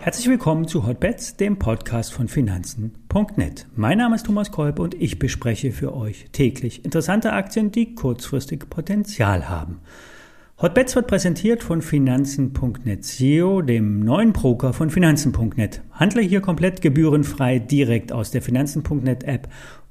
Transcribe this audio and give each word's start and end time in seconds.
Herzlich 0.00 0.28
willkommen 0.28 0.66
zu 0.66 0.86
Hotbets, 0.86 1.36
dem 1.36 1.58
Podcast 1.58 2.12
von 2.12 2.26
Finanzen.net. 2.26 3.66
Mein 3.76 3.98
Name 3.98 4.16
ist 4.16 4.26
Thomas 4.26 4.50
Kolb 4.50 4.78
und 4.78 4.94
ich 4.94 5.18
bespreche 5.18 5.72
für 5.72 5.94
euch 5.94 6.26
täglich 6.32 6.84
interessante 6.84 7.32
Aktien, 7.32 7.70
die 7.70 7.94
kurzfristig 7.94 8.68
Potenzial 8.70 9.48
haben. 9.48 9.80
Hotbets 10.60 10.94
wird 10.96 11.06
präsentiert 11.06 11.62
von 11.62 11.80
Finanzen.net 11.80 13.04
SEO, 13.04 13.62
dem 13.62 14.00
neuen 14.00 14.32
Broker 14.32 14.72
von 14.72 14.90
Finanzen.net. 14.90 15.80
Handle 15.92 16.22
hier 16.22 16.40
komplett 16.40 16.82
gebührenfrei 16.82 17.58
direkt 17.58 18.10
aus 18.10 18.30
der 18.30 18.42
Finanzen.net 18.42 19.24
App 19.24 19.48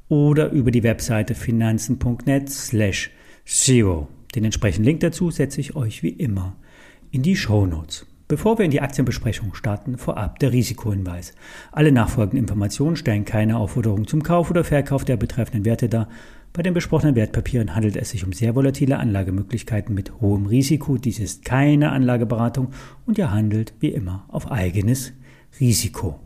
oder 0.09 0.51
über 0.51 0.71
die 0.71 0.83
Webseite 0.83 1.33
finanzen.net 1.33 2.49
slash 2.49 3.11
SEO. 3.51 4.07
Den 4.35 4.45
entsprechenden 4.45 4.85
Link 4.85 4.99
dazu 4.99 5.31
setze 5.31 5.59
ich 5.59 5.75
euch 5.75 6.03
wie 6.03 6.09
immer 6.09 6.55
in 7.09 7.23
die 7.23 7.35
Show 7.35 7.65
Notes. 7.65 8.05
Bevor 8.27 8.59
wir 8.59 8.65
in 8.65 8.69
die 8.69 8.81
Aktienbesprechung 8.81 9.55
starten, 9.55 9.97
vorab 9.97 10.37
der 10.37 10.51
Risikohinweis. 10.51 11.33
Alle 11.71 11.91
nachfolgenden 11.91 12.37
Informationen 12.37 12.95
stellen 12.95 13.25
keine 13.25 13.57
Aufforderung 13.57 14.05
zum 14.05 14.21
Kauf 14.21 14.51
oder 14.51 14.63
Verkauf 14.63 15.03
der 15.03 15.17
betreffenden 15.17 15.65
Werte 15.65 15.89
dar. 15.89 16.09
Bei 16.53 16.61
den 16.61 16.75
besprochenen 16.75 17.15
Wertpapieren 17.15 17.75
handelt 17.75 17.95
es 17.95 18.11
sich 18.11 18.23
um 18.23 18.33
sehr 18.33 18.53
volatile 18.53 18.97
Anlagemöglichkeiten 18.97 19.95
mit 19.95 20.21
hohem 20.21 20.45
Risiko. 20.45 20.99
Dies 20.99 21.17
ist 21.17 21.43
keine 21.43 21.91
Anlageberatung 21.91 22.67
und 23.07 23.17
ihr 23.17 23.31
handelt 23.31 23.73
wie 23.79 23.89
immer 23.89 24.25
auf 24.27 24.51
eigenes 24.51 25.13
Risiko. 25.59 26.19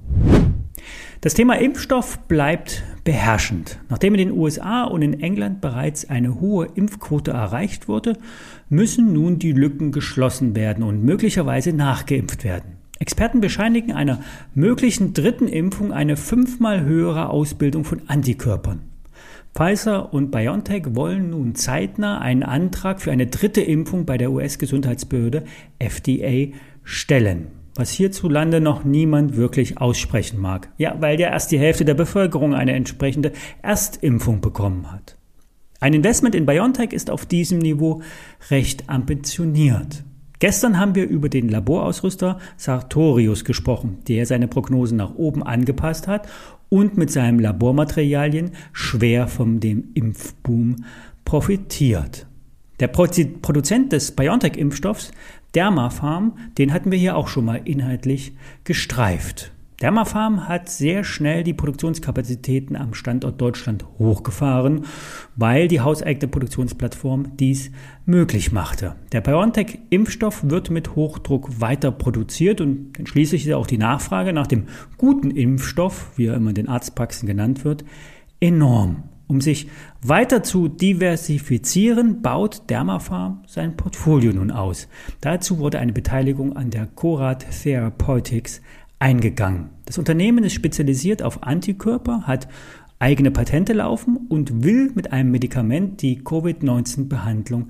Das 1.21 1.35
Thema 1.35 1.57
Impfstoff 1.57 2.19
bleibt 2.27 2.83
beherrschend. 3.03 3.79
Nachdem 3.89 4.13
in 4.13 4.29
den 4.29 4.31
USA 4.31 4.83
und 4.83 5.01
in 5.01 5.19
England 5.19 5.61
bereits 5.61 6.09
eine 6.09 6.39
hohe 6.39 6.67
Impfquote 6.75 7.31
erreicht 7.31 7.87
wurde, 7.87 8.17
müssen 8.69 9.13
nun 9.13 9.39
die 9.39 9.51
Lücken 9.51 9.91
geschlossen 9.91 10.55
werden 10.55 10.83
und 10.83 11.03
möglicherweise 11.03 11.73
nachgeimpft 11.73 12.43
werden. 12.43 12.77
Experten 12.99 13.41
bescheinigen 13.41 13.91
einer 13.91 14.21
möglichen 14.53 15.13
dritten 15.13 15.47
Impfung 15.47 15.91
eine 15.91 16.15
fünfmal 16.15 16.85
höhere 16.85 17.29
Ausbildung 17.29 17.83
von 17.83 18.01
Antikörpern. 18.07 18.79
Pfizer 19.53 20.13
und 20.13 20.31
BioNTech 20.31 20.95
wollen 20.95 21.29
nun 21.29 21.53
zeitnah 21.53 22.19
einen 22.19 22.43
Antrag 22.43 23.01
für 23.01 23.11
eine 23.11 23.27
dritte 23.27 23.61
Impfung 23.61 24.05
bei 24.05 24.17
der 24.17 24.31
US-Gesundheitsbehörde 24.31 25.43
FDA 25.79 26.53
stellen 26.83 27.62
was 27.75 27.91
hierzulande 27.91 28.61
noch 28.61 28.83
niemand 28.83 29.35
wirklich 29.35 29.79
aussprechen 29.79 30.39
mag. 30.39 30.69
Ja, 30.77 30.95
weil 30.99 31.19
ja 31.19 31.29
erst 31.29 31.51
die 31.51 31.59
Hälfte 31.59 31.85
der 31.85 31.95
Bevölkerung 31.95 32.53
eine 32.53 32.73
entsprechende 32.73 33.31
Erstimpfung 33.61 34.41
bekommen 34.41 34.91
hat. 34.91 35.17
Ein 35.79 35.93
Investment 35.93 36.35
in 36.35 36.45
BioNTech 36.45 36.93
ist 36.93 37.09
auf 37.09 37.25
diesem 37.25 37.59
Niveau 37.59 38.01
recht 38.49 38.89
ambitioniert. 38.89 40.03
Gestern 40.39 40.79
haben 40.79 40.95
wir 40.95 41.07
über 41.07 41.29
den 41.29 41.49
Laborausrüster 41.49 42.37
Sartorius 42.57 43.45
gesprochen, 43.45 43.99
der 44.07 44.25
seine 44.25 44.47
Prognosen 44.47 44.97
nach 44.97 45.15
oben 45.15 45.41
angepasst 45.41 46.07
hat 46.07 46.27
und 46.69 46.97
mit 46.97 47.11
seinen 47.11 47.39
Labormaterialien 47.39 48.51
schwer 48.71 49.27
von 49.27 49.59
dem 49.59 49.89
Impfboom 49.93 50.83
profitiert. 51.23 52.27
Der 52.79 52.87
Produzent 52.87 53.93
des 53.93 54.11
BioNTech-Impfstoffs 54.15 55.11
Dermafarm, 55.55 56.33
den 56.57 56.73
hatten 56.73 56.91
wir 56.91 56.97
hier 56.97 57.15
auch 57.15 57.27
schon 57.27 57.45
mal 57.45 57.61
inhaltlich 57.63 58.33
gestreift. 58.63 59.51
Dermafarm 59.81 60.47
hat 60.47 60.69
sehr 60.69 61.03
schnell 61.03 61.43
die 61.43 61.53
Produktionskapazitäten 61.53 62.77
am 62.77 62.93
Standort 62.93 63.41
Deutschland 63.41 63.85
hochgefahren, 63.99 64.85
weil 65.35 65.67
die 65.67 65.81
hauseigene 65.81 66.29
Produktionsplattform 66.29 67.35
dies 67.35 67.69
möglich 68.05 68.53
machte. 68.53 68.95
Der 69.11 69.19
BioNTech-Impfstoff 69.19 70.49
wird 70.49 70.69
mit 70.69 70.95
Hochdruck 70.95 71.59
weiter 71.59 71.91
produziert 71.91 72.61
und 72.61 72.97
schließlich 73.03 73.45
ist 73.45 73.53
auch 73.53 73.67
die 73.67 73.77
Nachfrage 73.77 74.31
nach 74.31 74.47
dem 74.47 74.67
guten 74.97 75.31
Impfstoff, 75.31 76.13
wie 76.15 76.27
er 76.27 76.35
immer 76.35 76.49
in 76.49 76.55
den 76.55 76.69
Arztpraxen 76.69 77.27
genannt 77.27 77.65
wird, 77.65 77.83
enorm. 78.39 79.03
Um 79.27 79.41
sich 79.41 79.67
weiter 80.01 80.43
zu 80.43 80.67
diversifizieren, 80.67 82.21
baut 82.21 82.69
Dermafarm 82.69 83.43
sein 83.47 83.77
Portfolio 83.77 84.33
nun 84.33 84.51
aus. 84.51 84.87
Dazu 85.21 85.59
wurde 85.59 85.79
eine 85.79 85.93
Beteiligung 85.93 86.55
an 86.55 86.69
der 86.69 86.85
Corat 86.87 87.45
Therapeutics 87.49 88.61
eingegangen. 88.99 89.69
Das 89.85 89.97
Unternehmen 89.97 90.43
ist 90.43 90.53
spezialisiert 90.53 91.23
auf 91.23 91.43
Antikörper, 91.43 92.23
hat 92.27 92.47
eigene 92.99 93.31
Patente 93.31 93.73
laufen 93.73 94.17
und 94.29 94.63
will 94.63 94.91
mit 94.95 95.11
einem 95.11 95.31
Medikament 95.31 96.01
die 96.01 96.23
Covid-19-Behandlung 96.23 97.69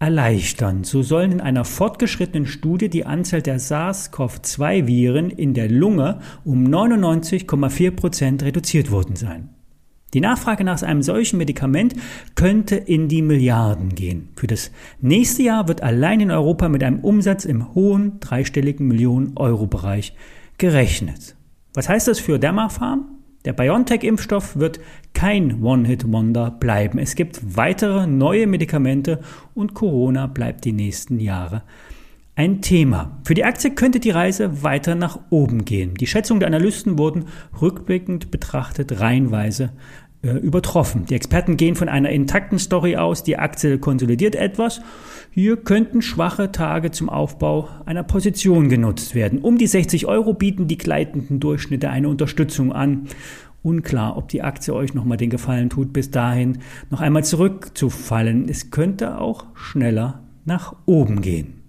erleichtern. 0.00 0.84
So 0.84 1.02
sollen 1.02 1.32
in 1.32 1.40
einer 1.40 1.64
fortgeschrittenen 1.64 2.46
Studie 2.46 2.88
die 2.88 3.06
Anzahl 3.06 3.40
der 3.40 3.60
SARS-CoV-2-Viren 3.60 5.30
in 5.30 5.54
der 5.54 5.70
Lunge 5.70 6.20
um 6.44 6.64
99,4 6.64 7.90
Prozent 7.92 8.42
reduziert 8.42 8.90
worden 8.90 9.16
sein. 9.16 9.53
Die 10.14 10.20
Nachfrage 10.20 10.62
nach 10.62 10.80
einem 10.82 11.02
solchen 11.02 11.38
Medikament 11.38 11.94
könnte 12.36 12.76
in 12.76 13.08
die 13.08 13.20
Milliarden 13.20 13.96
gehen. 13.96 14.28
Für 14.36 14.46
das 14.46 14.70
nächste 15.00 15.42
Jahr 15.42 15.66
wird 15.66 15.82
allein 15.82 16.20
in 16.20 16.30
Europa 16.30 16.68
mit 16.68 16.84
einem 16.84 17.00
Umsatz 17.00 17.44
im 17.44 17.74
hohen 17.74 18.20
dreistelligen 18.20 18.86
Millionen-Euro-Bereich 18.86 20.14
gerechnet. 20.56 21.34
Was 21.74 21.88
heißt 21.88 22.06
das 22.06 22.20
für 22.20 22.38
Dermafarm? 22.38 23.08
Der 23.44 23.52
BioNTech-Impfstoff 23.52 24.56
wird 24.56 24.78
kein 25.12 25.62
One-Hit-Wonder 25.62 26.52
bleiben. 26.52 26.98
Es 26.98 27.16
gibt 27.16 27.56
weitere 27.56 28.06
neue 28.06 28.46
Medikamente 28.46 29.20
und 29.54 29.74
Corona 29.74 30.28
bleibt 30.28 30.64
die 30.64 30.72
nächsten 30.72 31.18
Jahre 31.18 31.62
ein 32.36 32.62
Thema. 32.62 33.20
Für 33.24 33.34
die 33.34 33.44
Aktie 33.44 33.70
könnte 33.70 34.00
die 34.00 34.10
Reise 34.10 34.64
weiter 34.64 34.96
nach 34.96 35.20
oben 35.30 35.64
gehen. 35.64 35.94
Die 35.94 36.06
Schätzungen 36.06 36.40
der 36.40 36.48
Analysten 36.48 36.98
wurden 36.98 37.26
rückblickend 37.60 38.32
betrachtet 38.32 39.00
reihenweise 39.00 39.72
übertroffen. 40.32 41.06
Die 41.06 41.14
Experten 41.14 41.56
gehen 41.56 41.76
von 41.76 41.88
einer 41.88 42.10
intakten 42.10 42.58
Story 42.58 42.96
aus, 42.96 43.22
die 43.22 43.38
Aktie 43.38 43.78
konsolidiert 43.78 44.34
etwas. 44.36 44.80
Hier 45.30 45.56
könnten 45.56 46.02
schwache 46.02 46.52
Tage 46.52 46.90
zum 46.90 47.08
Aufbau 47.08 47.68
einer 47.86 48.02
Position 48.04 48.68
genutzt 48.68 49.14
werden. 49.14 49.40
Um 49.40 49.58
die 49.58 49.66
60 49.66 50.06
Euro 50.06 50.34
bieten 50.34 50.68
die 50.68 50.78
gleitenden 50.78 51.40
Durchschnitte 51.40 51.90
eine 51.90 52.08
Unterstützung 52.08 52.72
an. 52.72 53.08
Unklar, 53.62 54.16
ob 54.16 54.28
die 54.28 54.42
Aktie 54.42 54.74
euch 54.74 54.94
nochmal 54.94 55.16
den 55.16 55.30
Gefallen 55.30 55.70
tut, 55.70 55.92
bis 55.92 56.10
dahin 56.10 56.58
noch 56.90 57.00
einmal 57.00 57.24
zurückzufallen. 57.24 58.48
Es 58.48 58.70
könnte 58.70 59.18
auch 59.18 59.46
schneller 59.54 60.22
nach 60.44 60.76
oben 60.86 61.22
gehen. 61.22 61.62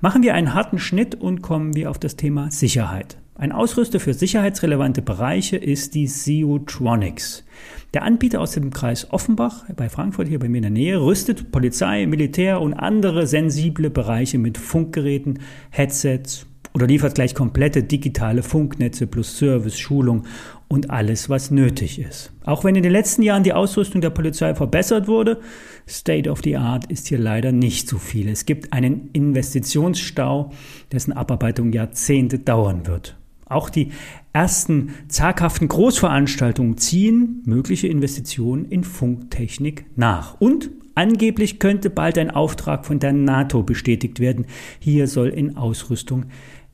Machen 0.00 0.22
wir 0.22 0.34
einen 0.34 0.54
harten 0.54 0.78
Schnitt 0.78 1.14
und 1.14 1.42
kommen 1.42 1.74
wir 1.74 1.90
auf 1.90 1.98
das 1.98 2.16
Thema 2.16 2.50
Sicherheit. 2.50 3.18
Ein 3.36 3.52
Ausrüster 3.52 3.98
für 3.98 4.14
sicherheitsrelevante 4.14 5.02
Bereiche 5.02 5.56
ist 5.56 5.94
die 5.94 6.06
Seotronics. 6.06 7.44
Der 7.92 8.04
Anbieter 8.04 8.40
aus 8.40 8.52
dem 8.52 8.70
Kreis 8.70 9.10
Offenbach 9.10 9.64
bei 9.74 9.88
Frankfurt 9.88 10.28
hier 10.28 10.38
bei 10.38 10.48
mir 10.48 10.58
in 10.58 10.62
der 10.62 10.70
Nähe 10.70 11.00
rüstet 11.00 11.50
Polizei, 11.50 12.06
Militär 12.06 12.60
und 12.60 12.74
andere 12.74 13.26
sensible 13.26 13.90
Bereiche 13.90 14.38
mit 14.38 14.56
Funkgeräten, 14.56 15.40
Headsets 15.70 16.46
oder 16.74 16.88
liefert 16.88 17.14
gleich 17.14 17.34
komplette 17.34 17.84
digitale 17.84 18.42
Funknetze 18.42 19.06
plus 19.06 19.38
Service, 19.38 19.78
Schulung 19.78 20.24
und 20.66 20.90
alles, 20.90 21.30
was 21.30 21.52
nötig 21.52 22.00
ist. 22.00 22.32
Auch 22.44 22.64
wenn 22.64 22.74
in 22.74 22.82
den 22.82 22.90
letzten 22.90 23.22
Jahren 23.22 23.44
die 23.44 23.52
Ausrüstung 23.52 24.00
der 24.00 24.10
Polizei 24.10 24.54
verbessert 24.56 25.06
wurde, 25.06 25.40
State 25.88 26.28
of 26.28 26.40
the 26.42 26.56
Art 26.56 26.90
ist 26.90 27.06
hier 27.06 27.18
leider 27.18 27.52
nicht 27.52 27.88
so 27.88 27.98
viel. 27.98 28.28
Es 28.28 28.44
gibt 28.44 28.72
einen 28.72 29.08
Investitionsstau, 29.12 30.50
dessen 30.90 31.12
Abarbeitung 31.12 31.72
Jahrzehnte 31.72 32.40
dauern 32.40 32.88
wird. 32.88 33.16
Auch 33.46 33.70
die 33.70 33.90
ersten 34.32 34.94
zaghaften 35.06 35.68
Großveranstaltungen 35.68 36.76
ziehen 36.76 37.42
mögliche 37.44 37.86
Investitionen 37.86 38.64
in 38.64 38.82
Funktechnik 38.82 39.84
nach. 39.94 40.40
Und 40.40 40.70
angeblich 40.96 41.60
könnte 41.60 41.88
bald 41.88 42.18
ein 42.18 42.30
Auftrag 42.30 42.84
von 42.84 42.98
der 42.98 43.12
NATO 43.12 43.62
bestätigt 43.62 44.18
werden. 44.18 44.46
Hier 44.80 45.06
soll 45.06 45.28
in 45.28 45.56
Ausrüstung 45.56 46.24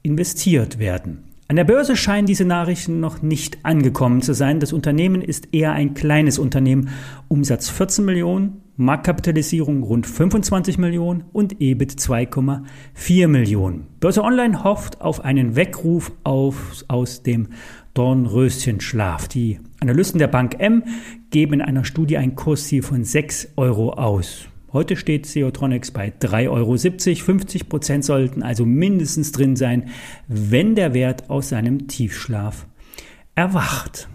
investiert 0.02 0.78
werden. 0.78 1.24
An 1.50 1.56
der 1.56 1.64
Börse 1.64 1.96
scheinen 1.96 2.28
diese 2.28 2.44
Nachrichten 2.44 3.00
noch 3.00 3.22
nicht 3.22 3.58
angekommen 3.64 4.22
zu 4.22 4.34
sein. 4.34 4.60
Das 4.60 4.72
Unternehmen 4.72 5.20
ist 5.20 5.48
eher 5.52 5.72
ein 5.72 5.94
kleines 5.94 6.38
Unternehmen. 6.38 6.90
Umsatz 7.26 7.68
14 7.68 8.04
Millionen, 8.04 8.62
Marktkapitalisierung 8.76 9.82
rund 9.82 10.06
25 10.06 10.78
Millionen 10.78 11.24
und 11.32 11.60
EBIT 11.60 11.94
2,4 11.94 13.26
Millionen. 13.26 13.88
Börse 13.98 14.22
Online 14.22 14.62
hofft 14.62 15.00
auf 15.00 15.24
einen 15.24 15.56
Weckruf 15.56 16.12
auf, 16.22 16.84
aus 16.86 17.24
dem 17.24 17.48
Dornröschenschlaf. 17.94 19.26
Die 19.26 19.58
Analysten 19.80 20.20
der 20.20 20.28
Bank 20.28 20.60
M 20.60 20.84
geben 21.30 21.54
in 21.54 21.62
einer 21.62 21.84
Studie 21.84 22.16
ein 22.16 22.36
Kursziel 22.36 22.82
von 22.84 23.02
6 23.02 23.54
Euro 23.56 23.94
aus. 23.94 24.49
Heute 24.72 24.94
steht 24.94 25.26
Seotronics 25.26 25.90
bei 25.90 26.12
3,70 26.20 26.48
Euro. 26.48 26.76
50 26.76 27.68
Prozent 27.68 28.04
sollten 28.04 28.44
also 28.44 28.64
mindestens 28.64 29.32
drin 29.32 29.56
sein, 29.56 29.88
wenn 30.28 30.76
der 30.76 30.94
Wert 30.94 31.28
aus 31.28 31.48
seinem 31.48 31.88
Tiefschlaf 31.88 32.66
erwacht. 33.34 34.08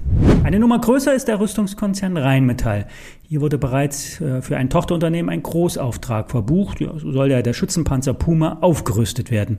Eine 0.44 0.60
Nummer 0.60 0.80
größer 0.80 1.14
ist 1.14 1.28
der 1.28 1.40
Rüstungskonzern 1.40 2.16
Rheinmetall. 2.16 2.88
Hier 3.24 3.42
wurde 3.42 3.58
bereits 3.58 4.22
äh, 4.22 4.42
für 4.42 4.56
ein 4.56 4.70
Tochterunternehmen 4.70 5.30
ein 5.30 5.42
Großauftrag 5.42 6.30
verbucht. 6.30 6.78
So 6.80 7.12
soll 7.12 7.32
ja 7.32 7.42
der 7.42 7.54
Schützenpanzer 7.54 8.14
Puma 8.14 8.60
aufgerüstet 8.62 9.32
werden. 9.32 9.58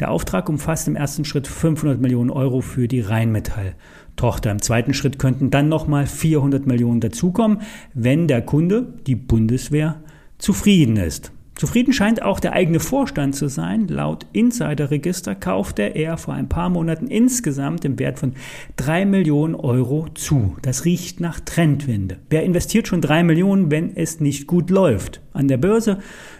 Der 0.00 0.10
Auftrag 0.10 0.48
umfasst 0.48 0.88
im 0.88 0.96
ersten 0.96 1.24
Schritt 1.24 1.46
500 1.46 2.00
Millionen 2.00 2.30
Euro 2.30 2.60
für 2.60 2.88
die 2.88 3.00
Rheinmetall. 3.00 3.76
Tochter. 4.16 4.50
Im 4.50 4.60
zweiten 4.60 4.94
Schritt 4.94 5.18
könnten 5.18 5.50
dann 5.50 5.68
nochmal 5.68 6.06
400 6.06 6.66
Millionen 6.66 7.00
dazukommen, 7.00 7.62
wenn 7.94 8.28
der 8.28 8.42
Kunde, 8.42 8.94
die 9.06 9.16
Bundeswehr, 9.16 10.02
zufrieden 10.38 10.96
ist. 10.96 11.32
Zufrieden 11.54 11.92
scheint 11.92 12.20
auch 12.20 12.40
der 12.40 12.52
eigene 12.52 12.80
Vorstand 12.80 13.36
zu 13.36 13.48
sein. 13.48 13.86
Laut 13.86 14.26
Insiderregister 14.32 15.36
kaufte 15.36 15.82
er 15.82 16.16
vor 16.16 16.34
ein 16.34 16.48
paar 16.48 16.68
Monaten 16.68 17.06
insgesamt 17.06 17.84
im 17.84 17.96
Wert 18.00 18.18
von 18.18 18.32
drei 18.74 19.04
Millionen 19.04 19.54
Euro 19.54 20.08
zu. 20.14 20.56
Das 20.62 20.84
riecht 20.84 21.20
nach 21.20 21.38
Trendwende. 21.38 22.18
Wer 22.28 22.42
investiert 22.42 22.88
schon 22.88 23.00
drei 23.00 23.22
Millionen, 23.22 23.70
wenn 23.70 23.96
es 23.96 24.18
nicht 24.18 24.48
gut 24.48 24.68
läuft? 24.68 25.20
An 25.32 25.46
der 25.46 25.58
Börse 25.58 25.98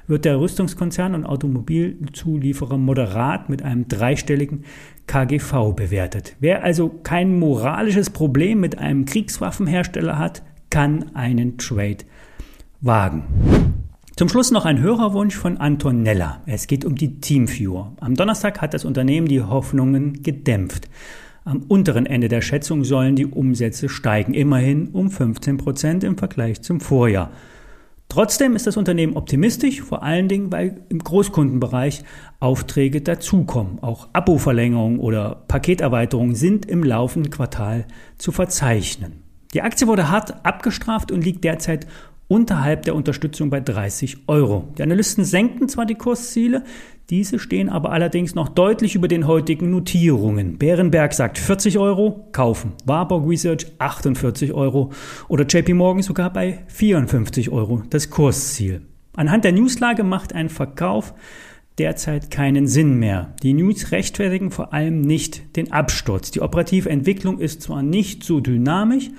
wird 0.08 0.24
der 0.24 0.40
Rüstungskonzern 0.40 1.14
und 1.14 1.26
Automobilzulieferer 1.26 2.76
moderat 2.76 3.48
mit 3.48 3.62
einem 3.62 3.86
dreistelligen 3.86 4.64
KGV 5.06 5.74
bewertet. 5.76 6.34
Wer 6.40 6.64
also 6.64 6.88
kein 6.88 7.38
moralisches 7.38 8.10
Problem 8.10 8.58
mit 8.58 8.78
einem 8.78 9.04
Kriegswaffenhersteller 9.04 10.18
hat, 10.18 10.42
kann 10.70 11.14
einen 11.14 11.56
Trade 11.56 11.98
wagen. 12.80 13.63
Zum 14.16 14.28
Schluss 14.28 14.52
noch 14.52 14.64
ein 14.64 14.80
Hörerwunsch 14.80 15.34
von 15.34 15.56
Antonella. 15.56 16.40
Es 16.46 16.68
geht 16.68 16.84
um 16.84 16.94
die 16.94 17.18
Teamviewer. 17.18 17.94
Am 17.98 18.14
Donnerstag 18.14 18.60
hat 18.60 18.72
das 18.72 18.84
Unternehmen 18.84 19.26
die 19.26 19.42
Hoffnungen 19.42 20.22
gedämpft. 20.22 20.88
Am 21.44 21.64
unteren 21.66 22.06
Ende 22.06 22.28
der 22.28 22.40
Schätzung 22.40 22.84
sollen 22.84 23.16
die 23.16 23.26
Umsätze 23.26 23.88
steigen, 23.88 24.32
immerhin 24.32 24.90
um 24.90 25.10
15 25.10 25.56
Prozent 25.56 26.04
im 26.04 26.16
Vergleich 26.16 26.62
zum 26.62 26.78
Vorjahr. 26.78 27.32
Trotzdem 28.08 28.54
ist 28.54 28.68
das 28.68 28.76
Unternehmen 28.76 29.16
optimistisch, 29.16 29.82
vor 29.82 30.04
allen 30.04 30.28
Dingen, 30.28 30.52
weil 30.52 30.82
im 30.90 31.00
Großkundenbereich 31.00 32.04
Aufträge 32.38 33.00
dazukommen. 33.00 33.80
Auch 33.82 34.06
Abo-Verlängerungen 34.12 35.00
oder 35.00 35.42
Paketerweiterungen 35.48 36.36
sind 36.36 36.66
im 36.66 36.84
laufenden 36.84 37.32
Quartal 37.32 37.84
zu 38.18 38.30
verzeichnen. 38.30 39.24
Die 39.54 39.62
Aktie 39.62 39.88
wurde 39.88 40.08
hart 40.08 40.44
abgestraft 40.46 41.10
und 41.10 41.24
liegt 41.24 41.42
derzeit 41.42 41.88
unterhalb 42.34 42.82
der 42.82 42.96
Unterstützung 42.96 43.48
bei 43.48 43.60
30 43.60 44.26
Euro. 44.26 44.64
Die 44.76 44.82
Analysten 44.82 45.24
senken 45.24 45.68
zwar 45.68 45.86
die 45.86 45.94
Kursziele, 45.94 46.64
diese 47.08 47.38
stehen 47.38 47.68
aber 47.68 47.92
allerdings 47.92 48.34
noch 48.34 48.48
deutlich 48.48 48.96
über 48.96 49.06
den 49.06 49.28
heutigen 49.28 49.70
Notierungen. 49.70 50.58
Bärenberg 50.58 51.12
sagt 51.12 51.38
40 51.38 51.78
Euro, 51.78 52.28
kaufen. 52.32 52.72
Warburg 52.86 53.28
Research 53.28 53.66
48 53.78 54.52
Euro 54.52 54.90
oder 55.28 55.44
JP 55.44 55.74
Morgan 55.74 56.02
sogar 56.02 56.32
bei 56.32 56.64
54 56.66 57.50
Euro 57.50 57.84
das 57.88 58.10
Kursziel. 58.10 58.82
Anhand 59.14 59.44
der 59.44 59.52
Newslage 59.52 60.02
macht 60.02 60.34
ein 60.34 60.48
Verkauf 60.48 61.14
derzeit 61.78 62.32
keinen 62.32 62.66
Sinn 62.66 62.98
mehr. 62.98 63.32
Die 63.44 63.52
News 63.52 63.92
rechtfertigen 63.92 64.50
vor 64.50 64.72
allem 64.72 65.02
nicht 65.02 65.56
den 65.56 65.70
Absturz. 65.70 66.32
Die 66.32 66.40
operative 66.40 66.90
Entwicklung 66.90 67.38
ist 67.38 67.62
zwar 67.62 67.84
nicht 67.84 68.24
so 68.24 68.40
dynamisch, 68.40 69.10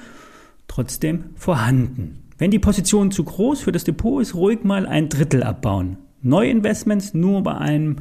trotzdem 0.68 1.26
vorhanden. 1.36 2.25
Wenn 2.38 2.52
die 2.52 2.60
Position 2.60 3.12
zu 3.12 3.24
groß 3.24 3.62
für 3.62 3.72
das 3.72 3.86
Depot 3.86 4.22
ist, 4.22 4.36
ruhig 4.36 4.64
mal 4.64 4.86
ein 4.86 5.10
Drittel 5.10 5.44
abbauen. 5.44 5.98
Neuinvestments 6.22 7.14
nur 7.14 7.44
bei 7.44 7.56
einem 7.56 7.98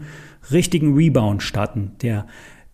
richtigen 0.51 0.95
Rebound 0.95 1.43
starten, 1.43 1.93
der 2.03 2.27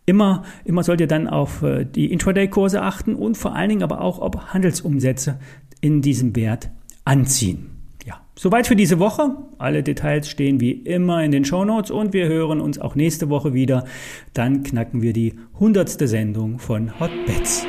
Immer, 0.07 0.43
immer 0.65 0.83
sollt 0.83 1.01
ihr 1.01 1.07
dann 1.07 1.29
auf 1.29 1.63
äh, 1.63 1.85
die 1.85 2.11
Intraday-Kurse 2.11 2.83
achten 2.83 3.15
und 3.15 3.37
vor 3.37 3.55
allen 3.55 3.69
Dingen 3.69 3.85
aber 3.85 4.01
auch, 4.01 4.19
ob 4.19 4.47
Handelsumsätze 4.47 5.39
in 5.81 6.03
diesem 6.03 6.35
Wert 6.35 6.71
anziehen. 7.05 7.71
Ja, 8.05 8.21
soweit 8.35 8.67
für 8.67 8.75
diese 8.75 8.99
Woche. 8.99 9.37
Alle 9.59 9.85
Details 9.85 10.29
stehen 10.29 10.59
wie 10.59 10.73
immer 10.73 11.23
in 11.23 11.31
den 11.31 11.45
Show 11.45 11.65
Notes 11.65 11.93
und 11.93 12.13
wir 12.13 12.27
hören 12.27 12.61
uns 12.61 12.81
auch 12.81 12.97
nächste 12.97 13.29
Woche 13.29 13.55
wieder. 13.55 13.85
Dann 14.35 14.65
knacken 14.65 15.01
wir 15.01 15.13
die 15.13 15.35
hundertste 15.61 16.09
Sendung 16.09 16.59
von 16.59 16.99
Hotbets. 16.99 17.65